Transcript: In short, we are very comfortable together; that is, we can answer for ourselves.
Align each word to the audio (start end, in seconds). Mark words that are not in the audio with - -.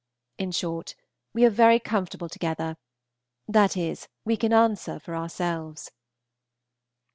In 0.39 0.49
short, 0.51 0.95
we 1.31 1.45
are 1.45 1.51
very 1.51 1.79
comfortable 1.79 2.27
together; 2.27 2.75
that 3.47 3.77
is, 3.77 4.07
we 4.25 4.35
can 4.35 4.51
answer 4.51 4.99
for 4.99 5.15
ourselves. 5.15 5.91